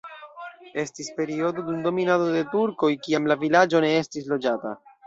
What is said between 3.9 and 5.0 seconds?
estis loĝata.